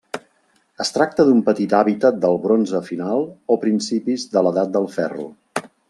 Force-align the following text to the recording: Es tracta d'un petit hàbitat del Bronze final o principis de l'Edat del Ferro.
Es 0.85 0.89
tracta 0.95 1.25
d'un 1.27 1.43
petit 1.49 1.75
hàbitat 1.81 2.17
del 2.25 2.39
Bronze 2.47 2.81
final 2.89 3.25
o 3.57 3.59
principis 3.67 4.27
de 4.35 4.45
l'Edat 4.49 4.77
del 4.79 4.91
Ferro. 4.99 5.29